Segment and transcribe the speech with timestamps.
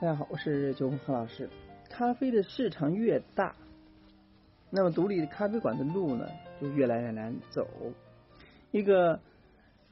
[0.00, 1.50] 大家好，我是九红何老师。
[1.90, 3.56] 咖啡的市场越大，
[4.70, 6.24] 那么独立的咖啡馆的路呢
[6.60, 7.66] 就越来越难走。
[8.70, 9.18] 一个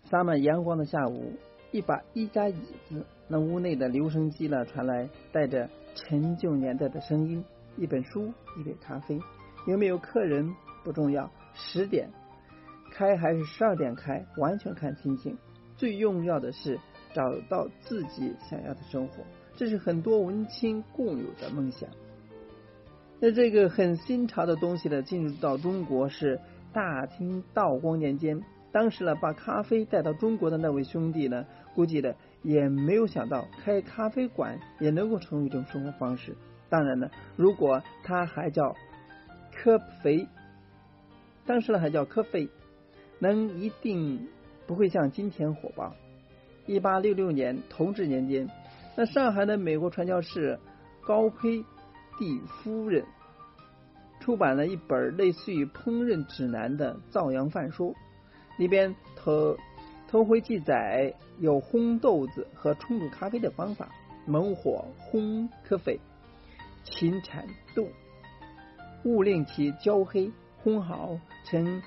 [0.04, 1.32] 洒满阳光的下午，
[1.72, 2.54] 一把一家椅
[2.88, 7.44] 子，那屋内的留声机呢传来带着陈旧年代的声音，
[7.76, 9.18] 一本书，一杯咖啡，
[9.66, 10.54] 有没有客人
[10.84, 12.08] 不重要，十点
[12.92, 15.36] 开还是十二点开，完全看心情。
[15.76, 16.78] 最重要的是
[17.12, 19.24] 找到自己想要的生活。
[19.56, 21.88] 这是很多文青共有的梦想。
[23.18, 26.38] 那这个很新潮的东西呢，进入到中国是
[26.72, 28.42] 大清道光年间。
[28.70, 36.36] 当时呢，把咖啡带到中国的那位兄弟呢，估计呢也没有想到开咖啡馆也能够成为一种生活方式。
[36.68, 38.76] 当然呢，如果他还叫
[39.50, 40.28] 科肥，
[41.46, 42.50] 当时呢还叫科菲，
[43.18, 44.28] 能一定
[44.66, 45.94] 不会像今天火爆。
[46.66, 48.46] 一八六六年同治年间。
[48.98, 50.58] 那上海的美国传教士
[51.02, 51.62] 高佩
[52.18, 53.04] 蒂夫人
[54.20, 57.92] 出版了一本类似于烹饪指南的《造洋饭书》，
[58.58, 59.56] 里边头
[60.08, 63.90] 头回记载有烘豆子和冲煮咖啡的方法：
[64.26, 66.00] 猛火烘咖啡，
[66.82, 67.86] 勤铲豆，
[69.04, 70.32] 勿令其焦黑，
[70.64, 71.82] 烘好趁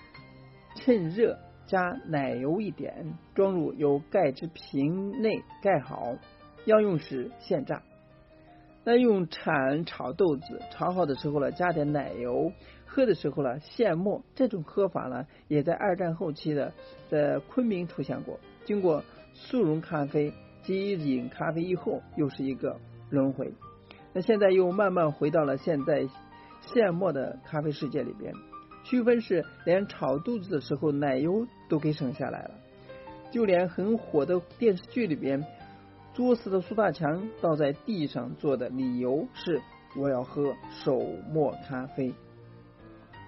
[0.76, 6.16] 趁热加奶油一点，装入有盖之瓶内盖好。
[6.66, 7.82] 要用时现榨，
[8.84, 12.52] 那用铲炒豆子，炒好的时候呢，加点奶油，
[12.86, 14.22] 喝的时候呢，现磨。
[14.36, 16.74] 这种喝法呢，也在二战后期的
[17.10, 18.40] 在昆明出现过。
[18.66, 22.80] 经过速溶咖啡及饮咖啡以后，又是一个
[23.10, 23.52] 轮回。
[24.14, 26.08] 那现在又慢慢回到了现在
[26.62, 28.34] 现磨的咖啡世界里边。
[28.84, 32.52] 区分是，连炒豆子的时候奶油都给省下来了，
[33.32, 35.44] 就连很火的电视剧里边。
[36.20, 39.62] 作死的苏大强倒在地上做的理由是：
[39.96, 41.00] 我要喝手
[41.32, 42.14] 磨咖啡。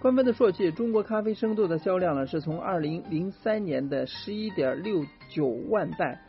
[0.02, 6.20] 官方的数据，中国咖啡生豆的销量呢，是从二零零三年的十一点六九万袋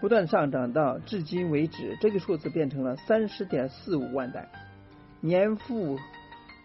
[0.00, 4.48] 不断上涨到至今为止，这个数字变成了三十点四五万袋，
[5.20, 5.96] 年复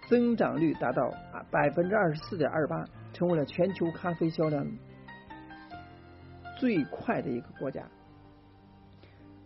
[0.09, 1.13] 增长率达到
[1.51, 4.66] 百分之二十四点二八，成为了全球咖啡销量
[6.59, 7.84] 最快的一个国家。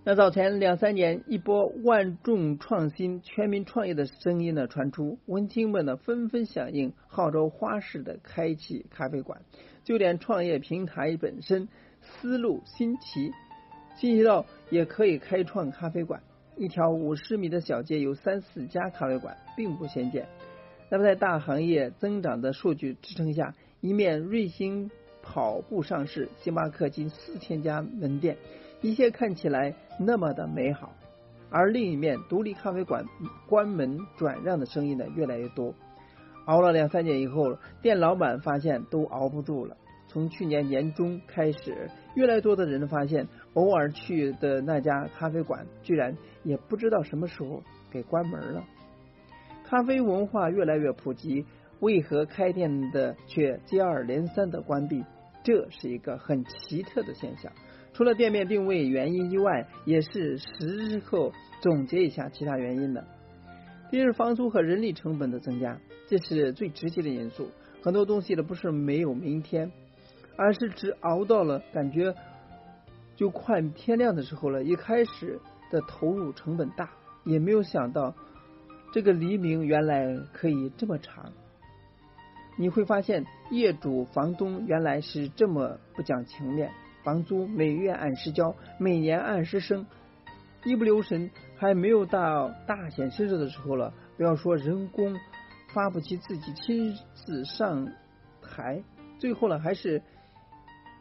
[0.08, 9.42] 那早前两三年，一波万众创新、全民创业的声音呢传出，文青们呢纷纷响应号召，花式的开启咖啡馆。
[9.84, 11.68] 就连创业平台本身
[12.02, 13.32] 思路新奇，
[13.96, 16.22] 新奇到也可以开创咖啡馆。
[16.56, 20.28] 一条五十米的小街有三四家咖啡馆，并不鲜见。
[20.88, 24.92] 那么在大行业增长的数据支撑下，一面瑞星
[25.24, 28.38] 跑步上市，星巴克近四千家门店。
[28.86, 30.94] 一切看起来那么的美好，
[31.50, 33.04] 而另一面，独立咖啡馆
[33.48, 35.74] 关门转让的声音呢越来越多。
[36.46, 39.76] 熬了两三年以后，店老板发现都熬不住了。
[40.08, 48.64] 从去年年中开始，越来越多的人发现，偶尔去的那家咖啡馆，居然也不知道什么时候给关门了。
[49.64, 51.44] 咖啡文化越来越普及，
[51.80, 55.04] 为何开店的却接二连三的关闭？
[55.44, 57.52] 这是一个很奇特的现象。
[57.96, 63.08] 除了店面定位原因以外，也是时候总结一下其他原因的。
[63.90, 67.50] 第一是房租和人力成本的增加，这是最直接的因素。
[67.82, 69.72] 很多东西呢不是没有明天，
[70.36, 72.14] 而是只熬到了感觉
[73.16, 74.62] 就快天亮的时候了。
[74.62, 75.40] 一开始
[75.72, 76.90] 的投入成本大，
[77.24, 78.14] 也没有想到
[78.92, 81.32] 这个黎明原来可以这么长。
[82.58, 86.70] 你会发现业主房东原来是这么不讲情面。
[87.06, 89.86] 房租每月按时交，每年按时升，
[90.64, 93.94] 一不留神还没有到大显身手的时候了。
[94.18, 95.16] 不要说人工
[95.72, 97.88] 发不起，自己亲自上
[98.42, 98.82] 台，
[99.20, 100.02] 最后呢，还是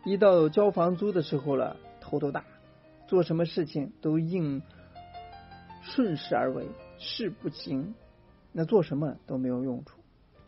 [0.04, 2.44] 一到交房租的时候了，头都大，
[3.06, 4.61] 做什么事情都应
[5.81, 6.67] 顺势而为，
[6.99, 7.94] 事不行，
[8.52, 10.00] 那做什么都没有用处。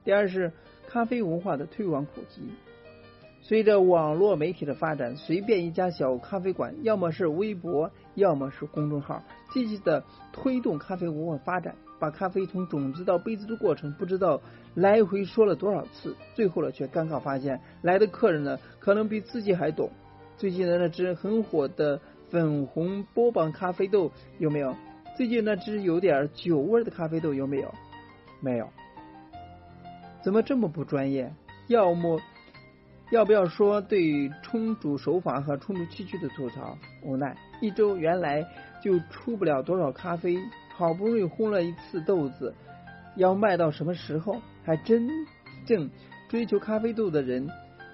[0.05, 0.53] 第二是
[0.87, 2.43] 咖啡文化的推广普及。
[3.49, 9.23] 随着网络媒体的发展，随便一家小咖啡馆，要么是微博，要么是公众号，
[9.53, 10.03] 积极的
[10.33, 14.43] 推动咖啡文化发展，把咖啡从种子到杯子的过程，不知道
[14.75, 19.89] 来回说了多少次，最后呢，却尴尬发现来的客人呢，可能比自己还懂。
[20.37, 24.75] 最近的那只很火的粉红波榜咖啡豆有没有？
[25.17, 27.73] 最近那只有点酒味的咖啡豆有没有？
[28.41, 28.69] 没有。
[30.21, 31.33] 怎么这么不专业？
[31.69, 32.21] 要么。
[33.11, 36.77] 要不要说对冲煮手法和冲煮器具的吐槽？
[37.05, 38.45] 无奈一周原来
[38.83, 40.37] 就出不了多少咖啡，
[40.75, 42.53] 好不容易烘了一次豆子，
[43.15, 44.43] 要卖到什么时候？
[44.65, 45.09] 还真
[45.65, 45.89] 正
[46.29, 47.49] 追求咖啡豆的人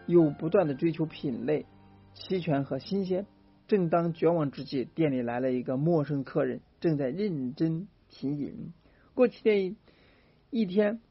[0.06, 1.66] 又不断的追求品类
[2.14, 3.26] 齐全和新鲜。
[3.68, 8.72] 正当绝望之际，店里来了一个陌生客人，正在认真品饮。
[9.12, 9.76] 过去的
[10.48, 11.02] 一天，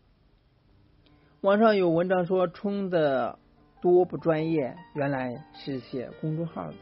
[1.41, 3.37] 网上有文章说冲的。
[3.81, 6.75] 多不专业，原来是写公众号的。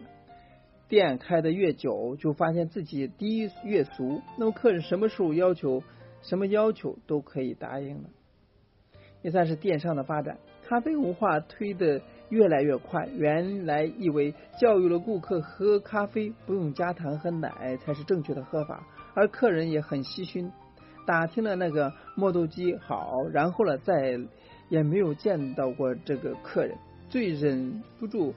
[0.87, 4.21] 店开的越久，就发现自己低越俗。
[4.37, 5.81] 那么客人什么时候要求，
[6.21, 8.09] 什么要求都可以答应了，
[9.21, 10.37] 也算是电商的发展。
[10.67, 20.51] 咖啡文化推的越来越快，原来以为教育了顾客喝咖啡不用加糖和奶才是正确的喝法，而客人也很细心，
[21.07, 24.19] 打听了那个磨豆机好，然后了再
[24.69, 26.75] 也没有见到过这个客人。
[27.09, 28.33] 最忍不住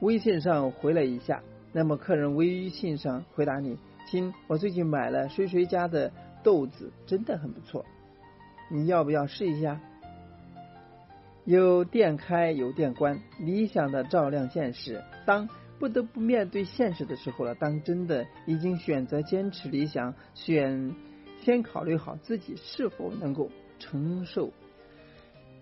[0.00, 1.42] 微信上回了一下，
[1.72, 3.76] 那么客人微信上回答你
[4.08, 7.84] ：“亲，我最近买了谁谁家的豆子，真的很不错，
[8.70, 9.80] 你要不要试一下？”
[11.44, 15.02] 有店开有店关，理想的照亮现实。
[15.26, 15.48] 当
[15.80, 20.94] 不得不面对现实的时候了，当真的已经选择坚持理想，选
[21.40, 24.52] 先考虑好自己是否能够承受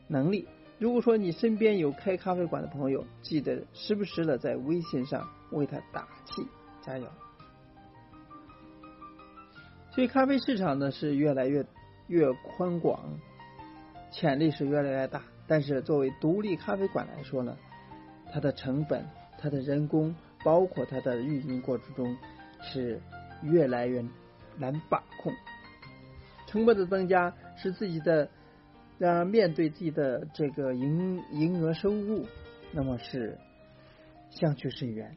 [0.07, 0.47] 能力。
[0.81, 6.43] 如果说你身边有开咖啡馆的朋友，记得时不时的在微信上为他打气
[6.81, 7.06] 加油。
[9.91, 11.67] 所以咖啡市场呢是越来越
[12.06, 12.99] 越宽广，
[14.11, 15.23] 潜力是越来越大。
[15.47, 17.55] 但是作为独立咖啡馆来说呢，
[18.33, 19.05] 它的成本、
[19.38, 22.17] 它的人工，包括它的运营过程中
[22.62, 22.99] 是
[23.43, 24.03] 越来越
[24.56, 25.31] 难把控。
[26.47, 28.31] 成本的增加使自己的。
[29.00, 32.26] 然而，面对自己的这个营营额收入，
[32.70, 33.38] 那么是
[34.29, 35.17] 相去甚远，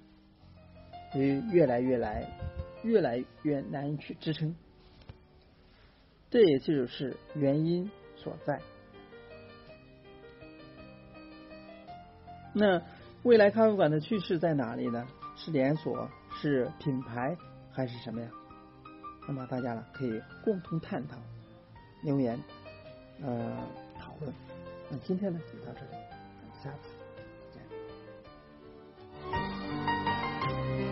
[1.12, 2.26] 所以越来越来
[2.86, 4.56] 越来越难去支撑，
[6.30, 8.62] 这也就是原因所在。
[12.54, 12.82] 那
[13.24, 15.06] 未来咖啡馆的趋势在哪里呢？
[15.36, 16.10] 是连锁，
[16.42, 17.36] 是品牌，
[17.70, 18.30] 还是什么呀？
[19.28, 21.18] 那么大家呢可以共同探讨，
[22.02, 22.40] 留言。
[23.26, 23.58] 呃，
[24.00, 24.34] 讨论。
[24.90, 26.04] 那今天呢就到这里，
[26.64, 26.93] 下次。